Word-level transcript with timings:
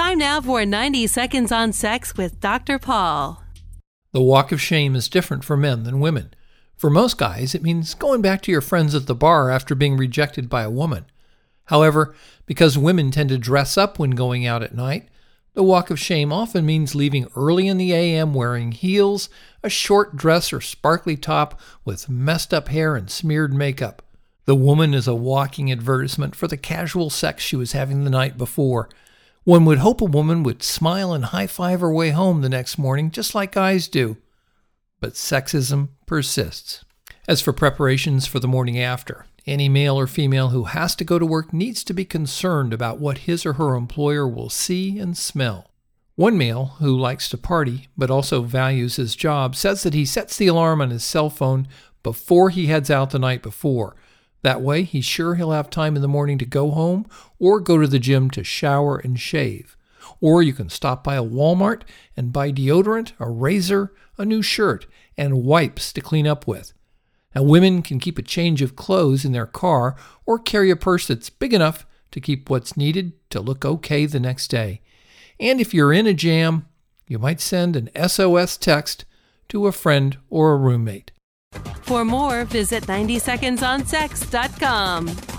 Time 0.00 0.16
now 0.16 0.40
for 0.40 0.64
90 0.64 1.06
Seconds 1.08 1.52
on 1.52 1.74
Sex 1.74 2.16
with 2.16 2.40
Dr. 2.40 2.78
Paul. 2.78 3.44
The 4.12 4.22
walk 4.22 4.50
of 4.50 4.58
shame 4.58 4.96
is 4.96 5.10
different 5.10 5.44
for 5.44 5.58
men 5.58 5.82
than 5.82 6.00
women. 6.00 6.32
For 6.74 6.88
most 6.88 7.18
guys, 7.18 7.54
it 7.54 7.62
means 7.62 7.92
going 7.92 8.22
back 8.22 8.40
to 8.42 8.50
your 8.50 8.62
friends 8.62 8.94
at 8.94 9.06
the 9.06 9.14
bar 9.14 9.50
after 9.50 9.74
being 9.74 9.98
rejected 9.98 10.48
by 10.48 10.62
a 10.62 10.70
woman. 10.70 11.04
However, 11.66 12.14
because 12.46 12.78
women 12.78 13.10
tend 13.10 13.28
to 13.28 13.36
dress 13.36 13.76
up 13.76 13.98
when 13.98 14.12
going 14.12 14.46
out 14.46 14.62
at 14.62 14.74
night, 14.74 15.10
the 15.52 15.62
walk 15.62 15.90
of 15.90 16.00
shame 16.00 16.32
often 16.32 16.64
means 16.64 16.94
leaving 16.94 17.28
early 17.36 17.68
in 17.68 17.76
the 17.76 17.92
AM 17.92 18.32
wearing 18.32 18.72
heels, 18.72 19.28
a 19.62 19.68
short 19.68 20.16
dress 20.16 20.50
or 20.50 20.62
sparkly 20.62 21.18
top 21.18 21.60
with 21.84 22.08
messed 22.08 22.54
up 22.54 22.68
hair 22.68 22.96
and 22.96 23.10
smeared 23.10 23.52
makeup. 23.52 24.00
The 24.46 24.56
woman 24.56 24.94
is 24.94 25.06
a 25.06 25.14
walking 25.14 25.70
advertisement 25.70 26.34
for 26.34 26.48
the 26.48 26.56
casual 26.56 27.10
sex 27.10 27.42
she 27.42 27.54
was 27.54 27.72
having 27.72 28.04
the 28.04 28.10
night 28.10 28.38
before. 28.38 28.88
One 29.44 29.64
would 29.64 29.78
hope 29.78 30.00
a 30.00 30.04
woman 30.04 30.42
would 30.42 30.62
smile 30.62 31.12
and 31.12 31.26
high 31.26 31.46
five 31.46 31.80
her 31.80 31.92
way 31.92 32.10
home 32.10 32.42
the 32.42 32.48
next 32.48 32.76
morning, 32.76 33.10
just 33.10 33.34
like 33.34 33.52
guys 33.52 33.88
do. 33.88 34.18
But 35.00 35.14
sexism 35.14 35.88
persists. 36.06 36.84
As 37.26 37.40
for 37.40 37.52
preparations 37.52 38.26
for 38.26 38.38
the 38.38 38.48
morning 38.48 38.78
after, 38.78 39.24
any 39.46 39.68
male 39.68 39.98
or 39.98 40.06
female 40.06 40.48
who 40.48 40.64
has 40.64 40.94
to 40.96 41.04
go 41.04 41.18
to 41.18 41.24
work 41.24 41.52
needs 41.52 41.82
to 41.84 41.94
be 41.94 42.04
concerned 42.04 42.74
about 42.74 42.98
what 42.98 43.18
his 43.18 43.46
or 43.46 43.54
her 43.54 43.74
employer 43.74 44.28
will 44.28 44.50
see 44.50 44.98
and 44.98 45.16
smell. 45.16 45.70
One 46.16 46.36
male 46.36 46.76
who 46.78 46.98
likes 46.98 47.30
to 47.30 47.38
party 47.38 47.88
but 47.96 48.10
also 48.10 48.42
values 48.42 48.96
his 48.96 49.16
job 49.16 49.56
says 49.56 49.82
that 49.84 49.94
he 49.94 50.04
sets 50.04 50.36
the 50.36 50.48
alarm 50.48 50.82
on 50.82 50.90
his 50.90 51.02
cell 51.02 51.30
phone 51.30 51.66
before 52.02 52.50
he 52.50 52.66
heads 52.66 52.90
out 52.90 53.10
the 53.10 53.18
night 53.18 53.42
before. 53.42 53.96
That 54.42 54.62
way, 54.62 54.82
he's 54.82 55.04
sure 55.04 55.34
he'll 55.34 55.52
have 55.52 55.70
time 55.70 55.96
in 55.96 56.02
the 56.02 56.08
morning 56.08 56.38
to 56.38 56.46
go 56.46 56.70
home 56.70 57.06
or 57.38 57.60
go 57.60 57.78
to 57.78 57.86
the 57.86 57.98
gym 57.98 58.30
to 58.30 58.44
shower 58.44 58.96
and 58.96 59.18
shave. 59.20 59.76
Or 60.20 60.42
you 60.42 60.52
can 60.52 60.68
stop 60.68 61.04
by 61.04 61.16
a 61.16 61.24
Walmart 61.24 61.82
and 62.16 62.32
buy 62.32 62.52
deodorant, 62.52 63.12
a 63.18 63.28
razor, 63.28 63.92
a 64.16 64.24
new 64.24 64.42
shirt, 64.42 64.86
and 65.16 65.44
wipes 65.44 65.92
to 65.92 66.00
clean 66.00 66.26
up 66.26 66.46
with. 66.46 66.72
Now, 67.34 67.42
women 67.42 67.82
can 67.82 68.00
keep 68.00 68.18
a 68.18 68.22
change 68.22 68.60
of 68.60 68.76
clothes 68.76 69.24
in 69.24 69.32
their 69.32 69.46
car 69.46 69.94
or 70.26 70.38
carry 70.38 70.70
a 70.70 70.76
purse 70.76 71.06
that's 71.06 71.30
big 71.30 71.54
enough 71.54 71.86
to 72.10 72.20
keep 72.20 72.50
what's 72.50 72.76
needed 72.76 73.12
to 73.30 73.40
look 73.40 73.64
okay 73.64 74.06
the 74.06 74.18
next 74.18 74.48
day. 74.48 74.80
And 75.38 75.60
if 75.60 75.72
you're 75.72 75.92
in 75.92 76.06
a 76.06 76.14
jam, 76.14 76.66
you 77.06 77.18
might 77.18 77.40
send 77.40 77.76
an 77.76 77.90
SOS 78.08 78.56
text 78.56 79.04
to 79.48 79.66
a 79.66 79.72
friend 79.72 80.18
or 80.28 80.52
a 80.52 80.56
roommate. 80.56 81.12
For 81.90 82.04
more, 82.04 82.44
visit 82.44 82.86
90secondsonsex.com. 82.86 85.29